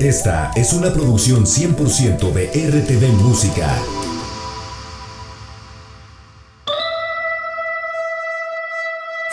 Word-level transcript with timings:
Esta 0.00 0.50
es 0.56 0.72
una 0.72 0.90
producción 0.94 1.44
100% 1.44 2.32
de 2.32 2.46
RTV 2.46 3.22
Música. 3.22 3.68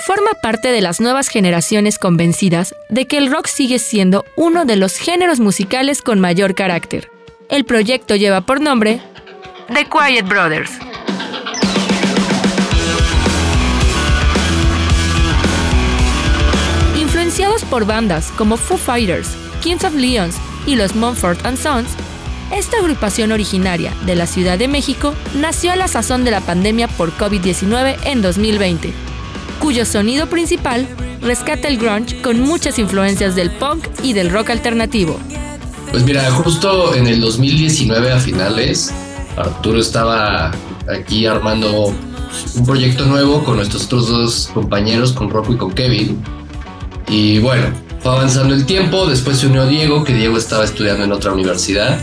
Forma 0.05 0.31
parte 0.41 0.67
de 0.73 0.81
las 0.81 0.99
nuevas 0.99 1.29
generaciones 1.29 1.97
convencidas 1.97 2.75
de 2.89 3.07
que 3.07 3.17
el 3.17 3.31
rock 3.31 3.47
sigue 3.47 3.79
siendo 3.79 4.25
uno 4.35 4.65
de 4.65 4.75
los 4.75 4.97
géneros 4.97 5.39
musicales 5.39 6.02
con 6.02 6.20
mayor 6.20 6.53
carácter. 6.53 7.09
El 7.49 7.63
proyecto 7.63 8.18
lleva 8.18 8.41
por 8.41 8.59
nombre 8.59 9.02
The 9.73 9.86
Quiet 9.86 10.27
Brothers. 10.27 10.71
Influenciados 16.99 17.63
por 17.63 17.86
bandas 17.86 18.34
como 18.38 18.57
Foo 18.57 18.77
Fighters, 18.77 19.29
Kings 19.61 19.86
of 19.86 19.93
Leons 19.95 20.36
y 20.68 20.75
los 20.75 20.95
Mumford 20.95 21.39
Sons, 21.57 21.89
esta 22.55 22.77
agrupación 22.77 23.31
originaria 23.31 23.94
de 24.05 24.16
la 24.16 24.27
Ciudad 24.27 24.59
de 24.59 24.67
México 24.67 25.16
nació 25.35 25.71
a 25.71 25.76
la 25.76 25.88
sazón 25.88 26.23
de 26.23 26.31
la 26.31 26.41
pandemia 26.41 26.88
por 26.88 27.12
COVID-19 27.17 27.98
en 28.03 28.21
2020, 28.21 28.93
cuyo 29.59 29.85
sonido 29.85 30.27
principal 30.27 30.88
rescata 31.21 31.67
el 31.67 31.77
grunge 31.77 32.21
con 32.21 32.40
muchas 32.40 32.77
influencias 32.77 33.35
del 33.35 33.49
punk 33.52 33.88
y 34.03 34.13
del 34.13 34.30
rock 34.30 34.52
alternativo. 34.52 35.17
Pues 35.91 36.03
mira, 36.03 36.30
justo 36.31 36.93
en 36.93 37.07
el 37.07 37.21
2019 37.21 38.12
a 38.12 38.20
finales, 38.20 38.93
Arturo 39.38 39.79
estaba 39.79 40.52
aquí 40.88 41.26
armando 41.26 41.93
un 42.55 42.65
proyecto 42.65 43.05
nuevo 43.05 43.43
con 43.43 43.55
nuestros 43.57 43.85
otros 43.85 44.09
dos 44.09 44.49
compañeros, 44.54 45.13
con 45.13 45.29
Rocco 45.29 45.54
y 45.54 45.57
con 45.57 45.71
Kevin. 45.71 46.21
Y 47.07 47.40
bueno, 47.40 47.68
fue 47.99 48.11
avanzando 48.11 48.53
el 48.53 48.65
tiempo, 48.65 49.05
después 49.05 49.37
se 49.37 49.47
unió 49.47 49.65
Diego, 49.65 50.03
que 50.03 50.13
Diego 50.13 50.37
estaba 50.37 50.63
estudiando 50.63 51.03
en 51.03 51.11
otra 51.11 51.31
universidad. 51.31 51.99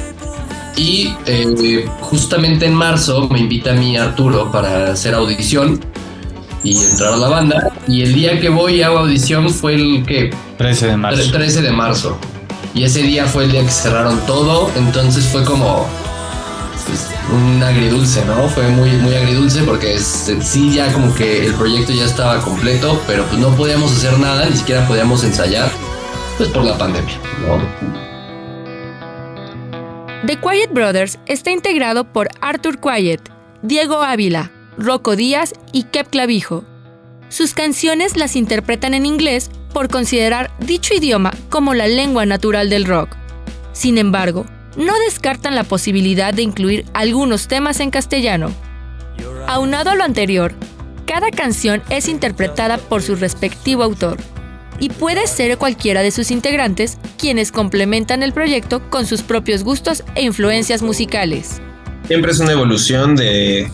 Y 0.77 1.15
eh, 1.27 1.89
justamente 2.01 2.67
en 2.67 2.75
marzo 2.75 3.29
me 3.29 3.39
invita 3.39 3.71
a 3.71 3.75
mí 3.75 3.97
Arturo 3.97 4.51
para 4.51 4.93
hacer 4.93 5.15
audición 5.15 5.81
y 6.65 6.77
entrar 6.77 7.13
a 7.13 7.17
la 7.17 7.29
banda. 7.29 7.73
Y 7.87 8.03
el 8.03 8.15
día 8.15 8.41
que 8.41 8.49
voy 8.49 8.83
a 8.83 8.89
audición 8.89 9.51
fue 9.51 9.75
el 9.75 10.05
que... 10.05 10.35
13 10.59 10.87
de 10.89 10.97
marzo. 10.97 11.33
13 11.33 11.63
de 11.63 11.71
marzo. 11.71 12.19
Y 12.75 12.83
ese 12.83 13.03
día 13.03 13.27
fue 13.27 13.45
el 13.45 13.53
día 13.53 13.63
que 13.63 13.71
cerraron 13.71 14.19
todo, 14.27 14.69
entonces 14.77 15.27
fue 15.27 15.45
como 15.45 15.87
un 17.33 17.63
agridulce, 17.63 18.25
¿no? 18.25 18.49
Fue 18.49 18.69
muy, 18.69 18.91
muy 18.91 19.15
agridulce 19.15 19.63
porque 19.63 19.99
sí 19.99 20.73
ya 20.73 20.93
como 20.93 21.15
que 21.15 21.47
el 21.47 21.55
proyecto 21.55 21.93
ya 21.93 22.05
estaba 22.05 22.41
completo, 22.41 23.01
pero 23.07 23.25
pues 23.25 23.39
no 23.39 23.55
podíamos 23.57 23.93
hacer 23.93 24.19
nada, 24.19 24.47
ni 24.49 24.57
siquiera 24.57 24.87
podíamos 24.87 25.25
ensayar, 25.25 25.71
pues 26.37 26.49
por 26.51 26.65
la 26.65 26.77
pandemia, 26.77 27.19
The 30.27 30.39
Quiet 30.39 30.73
Brothers 30.73 31.19
está 31.27 31.51
integrado 31.51 32.05
por 32.05 32.29
Arthur 32.41 32.79
Quiet, 32.79 33.21
Diego 33.63 34.03
Ávila, 34.03 34.51
Rocco 34.79 35.17
Díaz 35.17 35.53
y 35.73 35.85
Kep 35.85 36.09
Clavijo. 36.09 36.65
Sus 37.29 37.53
canciones 37.53 38.17
las 38.17 38.37
interpretan 38.37 38.95
en 38.95 39.07
inglés 39.07 39.51
por 39.73 39.89
considerar 39.89 40.51
dicho 40.61 40.95
idioma 40.95 41.33
como 41.51 41.75
la 41.75 41.89
lengua 41.89 42.27
natural 42.27 42.71
del 42.71 42.85
rock. 42.85 43.11
Sin 43.73 43.99
embargo, 43.99 44.47
no 44.77 44.99
descartan 45.01 45.55
la 45.55 45.65
posibilidad 45.65 46.35
de 46.35 46.43
incluir 46.43 46.85
algunos 46.95 47.49
temas 47.49 47.81
en 47.81 47.91
castellano. 47.91 48.53
Aunado 49.47 49.91
a 49.91 49.95
lo 49.95 50.05
anterior, 50.05 50.55
cada 51.07 51.31
canción 51.31 51.83
es 51.91 52.09
interpretada 52.09 52.79
por 52.79 53.03
su 53.03 53.15
respectivo 53.17 53.83
autor 53.83 54.17
y 54.81 54.89
puede 54.89 55.27
ser 55.27 55.57
cualquiera 55.59 56.03
de 56.03 56.11
sus 56.11 56.31
integrantes 56.31 56.99
quienes 57.19 57.53
complementan 57.53 58.23
el 58.23 58.33
proyecto 58.33 58.89
con 58.91 59.07
sus 59.07 59.23
propios 59.23 59.63
gustos 59.63 60.03
e 60.15 60.23
influencias 60.23 60.83
musicales. 60.83 61.61
Siempre 62.07 62.33
es 62.33 62.41
una 62.41 62.53
evolución 62.53 63.17
de, 63.17 63.71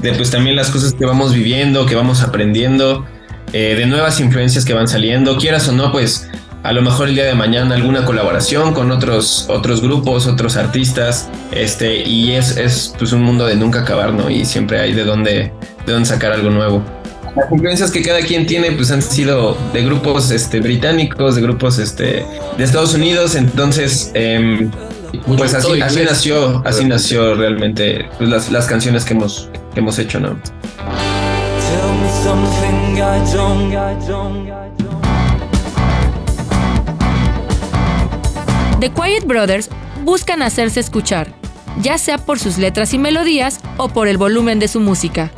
pues 0.00 0.30
también 0.30 0.56
las 0.56 0.70
cosas 0.70 0.94
que 0.94 1.04
vamos 1.04 1.34
viviendo, 1.34 1.84
que 1.84 1.94
vamos 1.94 2.22
aprendiendo 2.22 3.04
eh, 3.52 3.74
de 3.76 3.86
nuevas 3.86 4.18
influencias 4.20 4.64
que 4.64 4.72
van 4.72 4.88
saliendo, 4.88 5.36
quieras 5.36 5.68
o 5.68 5.72
no, 5.72 5.92
pues 5.92 6.28
a 6.62 6.72
lo 6.72 6.82
mejor 6.82 7.08
el 7.08 7.14
día 7.14 7.24
de 7.24 7.34
mañana 7.34 7.74
alguna 7.74 8.04
colaboración 8.04 8.74
con 8.74 8.90
otros, 8.90 9.46
otros 9.48 9.80
grupos, 9.80 10.26
otros 10.26 10.56
artistas, 10.56 11.28
este, 11.52 12.02
y 12.02 12.32
es, 12.32 12.56
es 12.56 12.94
pues 12.98 13.12
un 13.12 13.22
mundo 13.22 13.46
de 13.46 13.56
nunca 13.56 13.80
acabar, 13.80 14.12
¿no? 14.12 14.28
Y 14.28 14.44
siempre 14.44 14.80
hay 14.80 14.92
de 14.92 15.04
dónde, 15.04 15.52
de 15.86 15.92
dónde 15.92 16.08
sacar 16.08 16.32
algo 16.32 16.50
nuevo. 16.50 16.82
Las 17.36 17.52
influencias 17.52 17.90
que 17.90 18.02
cada 18.02 18.20
quien 18.20 18.46
tiene, 18.46 18.72
pues 18.72 18.90
han 18.90 19.02
sido 19.02 19.56
de 19.72 19.84
grupos 19.84 20.30
este, 20.30 20.60
británicos, 20.60 21.36
de 21.36 21.42
grupos 21.42 21.78
este, 21.78 22.24
de 22.56 22.64
Estados 22.64 22.94
Unidos, 22.94 23.34
entonces, 23.34 24.10
em, 24.14 24.70
pues 25.36 25.52
así, 25.54 25.80
así 25.82 26.00
nació, 26.02 26.62
así 26.64 26.84
nació 26.84 27.34
realmente 27.34 28.08
pues, 28.16 28.30
las, 28.30 28.50
las 28.50 28.66
canciones 28.66 29.04
que 29.04 29.14
hemos, 29.14 29.50
que 29.74 29.80
hemos 29.80 29.98
hecho, 29.98 30.18
¿no? 30.18 30.36
The 38.78 38.90
Quiet 38.90 39.24
Brothers 39.24 39.70
buscan 40.04 40.42
hacerse 40.42 40.80
escuchar, 40.80 41.32
ya 41.80 41.96
sea 41.96 42.18
por 42.18 42.38
sus 42.38 42.58
letras 42.58 42.92
y 42.92 42.98
melodías 42.98 43.60
o 43.78 43.88
por 43.88 44.06
el 44.06 44.18
volumen 44.18 44.58
de 44.58 44.68
su 44.68 44.80
música. 44.80 45.30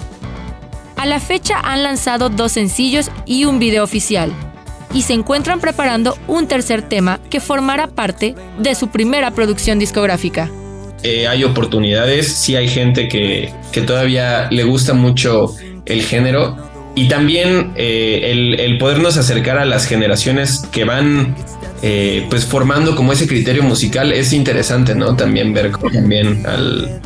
A 0.97 1.07
la 1.07 1.21
fecha 1.21 1.61
han 1.63 1.85
lanzado 1.85 2.31
dos 2.31 2.51
sencillos 2.51 3.13
y 3.27 3.45
un 3.45 3.61
video 3.61 3.85
oficial, 3.85 4.33
y 4.93 5.03
se 5.03 5.13
encuentran 5.13 5.61
preparando 5.61 6.19
un 6.27 6.49
tercer 6.49 6.83
tema 6.83 7.21
que 7.31 7.39
formará 7.39 7.87
parte 7.87 8.35
de 8.59 8.75
su 8.75 8.89
primera 8.89 9.31
producción 9.31 9.79
discográfica. 9.79 10.51
Eh, 11.05 11.29
hay 11.29 11.45
oportunidades, 11.45 12.35
sí 12.35 12.57
hay 12.57 12.67
gente 12.67 13.07
que, 13.07 13.53
que 13.71 13.83
todavía 13.83 14.49
le 14.51 14.65
gusta 14.65 14.95
mucho 14.95 15.55
el 15.87 16.03
género 16.03 16.57
y 16.99 17.07
también 17.07 17.75
eh, 17.77 18.57
el, 18.59 18.77
podernos 18.79 19.17
acercar 19.17 19.57
a 19.59 19.65
las 19.65 19.87
generaciones 19.87 20.67
que 20.73 20.85
van 20.85 21.37
eh, 21.83 22.27
pues 22.29 22.45
formando 22.45 22.97
como 22.97 23.13
ese 23.13 23.29
criterio 23.29 23.63
musical 23.63 24.13
es 24.13 24.33
interesante, 24.33 24.95
¿no? 24.95 25.15
También 25.15 25.55
ver 25.55 25.71
también 25.93 26.45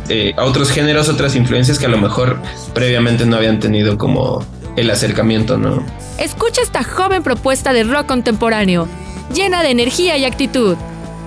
eh, 0.09 0.33
a 0.37 0.45
otros 0.45 0.71
géneros, 0.71 1.09
otras 1.09 1.37
influencias 1.37 1.79
que 1.79 1.87
a 1.87 1.91
lo 1.91 1.99
mejor 1.99 2.39
previamente 2.73 3.27
no 3.27 3.37
habían 3.37 3.61
tenido 3.61 3.99
como 3.99 4.45
el 4.77 4.91
acercamiento, 4.91 5.59
¿no? 5.59 5.85
Escucha 6.19 6.63
esta 6.63 6.83
joven 6.85 7.23
propuesta 7.23 7.73
de 7.73 7.85
rock 7.85 8.07
contemporáneo, 8.07 8.89
llena 9.35 9.63
de 9.63 9.71
energía 9.71 10.17
y 10.17 10.25
actitud. 10.25 10.77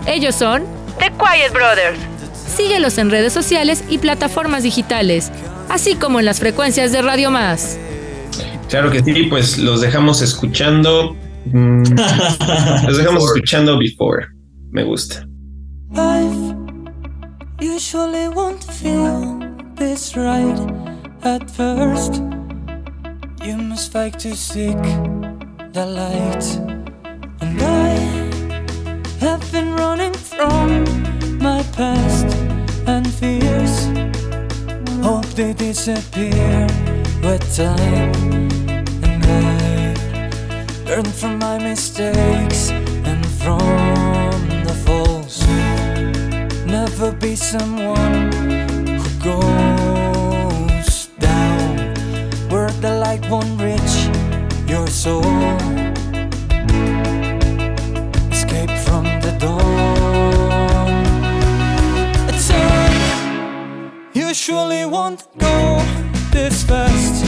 Ellos 0.08 0.36
son 0.36 0.64
The 0.98 1.12
Quiet 1.12 1.54
Brothers. 1.54 2.00
Síguelos 2.56 2.98
en 2.98 3.12
redes 3.12 3.34
sociales 3.34 3.84
y 3.90 4.00
plataformas 4.00 4.64
digitales, 4.64 5.32
así 5.70 5.96
como 5.96 6.20
en 6.20 6.26
las 6.26 6.40
frecuencias 6.40 6.92
de 6.92 7.02
Radio 7.02 7.30
Más. 7.30 7.78
Claro 8.70 8.90
que 8.90 9.04
sí, 9.04 9.24
pues 9.30 9.60
los 9.60 9.82
dejamos 9.82 10.22
escuchando. 10.22 11.16
Mm, 11.46 11.84
los 12.88 12.98
dejamos 12.98 13.24
escuchando 13.26 13.78
Before. 13.78 14.28
Me 14.72 14.84
gusta. 14.84 15.28
Life 15.92 16.56
usually 17.62 18.28
won't 18.30 18.64
feel 18.64 19.40
this 19.76 20.16
right 20.16 20.60
at 21.24 21.50
first. 21.50 22.22
You 23.44 23.58
must 23.58 23.92
fight 23.92 24.18
to 24.20 24.36
seek 24.36 24.82
the 25.74 25.86
light. 25.86 26.44
And 27.42 27.62
I 27.62 27.96
have 29.20 29.52
been 29.52 29.76
running 29.76 30.14
from 30.14 30.84
my 31.38 31.64
past 31.74 32.26
and 32.88 33.08
fears. 33.08 33.88
Hope 35.04 35.28
they 35.36 35.54
disappear 35.54 36.68
with 37.22 37.56
time. 37.56 38.55
Learn 40.85 41.06
from 41.06 41.40
my 41.40 41.57
mistakes 41.57 42.69
and 42.69 43.25
from 43.41 44.40
the 44.63 44.73
falls. 44.85 45.46
Never 46.66 47.11
be 47.11 47.35
someone 47.35 48.32
who 49.02 49.09
goes 49.23 51.08
down 51.20 51.78
where 52.49 52.70
the 52.82 52.99
light 53.03 53.28
won't 53.29 53.59
reach 53.59 53.96
your 54.70 54.87
soul. 54.87 55.23
Escape 58.31 58.72
from 58.85 59.03
the 59.22 59.35
dawn. 59.40 59.85
Won't 64.88 65.28
go 65.40 65.81
this 66.31 66.64
fast. 66.64 67.25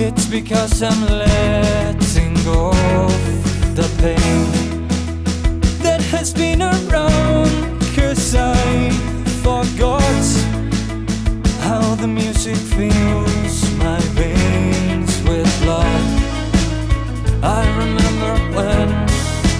It's 0.00 0.26
because 0.26 0.80
I'm 0.80 1.08
letting 1.08 2.34
go 2.44 2.70
of 2.70 3.74
the 3.74 3.88
pain 3.98 4.86
that 5.82 6.00
has 6.12 6.32
been 6.32 6.62
around. 6.62 7.50
Cause 7.96 8.36
I 8.36 8.54
forgot 9.42 10.24
how 11.66 11.96
the 11.96 12.06
music 12.06 12.54
fills 12.54 13.74
my 13.74 13.98
veins 14.14 15.20
with 15.24 15.50
blood. 15.62 16.04
I 17.42 17.66
remember 17.82 18.38
when 18.56 18.88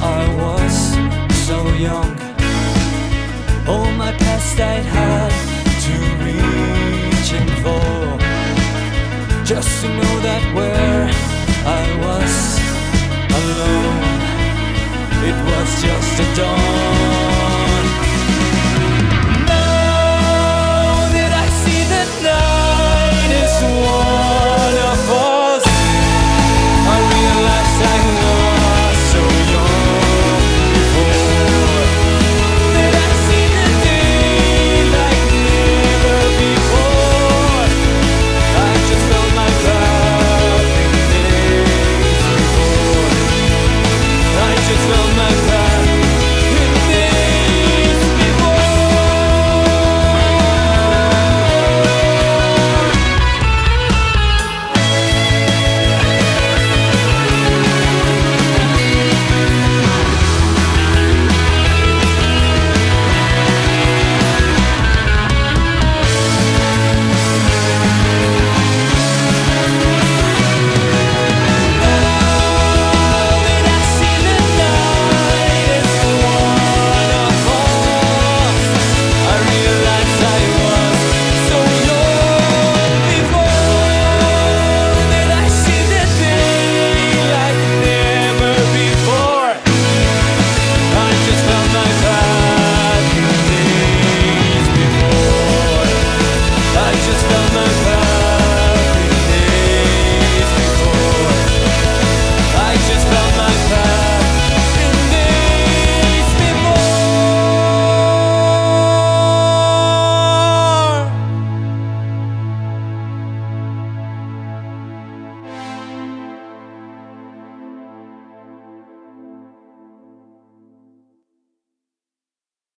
I 0.00 0.22
was 0.42 0.74
so 1.48 1.66
young. 1.74 2.16
All 3.66 3.90
my 3.90 4.12
past 4.12 4.60
I'd 4.60 4.84
had 4.84 5.32
to 5.86 5.94
reach 6.22 7.32
and 7.40 7.50
for 7.64 9.44
just 9.44 9.82
to 9.82 9.88
know. 9.88 10.17
Was 15.68 15.82
just 15.82 16.20
a 16.20 16.34
dawn. 16.34 16.87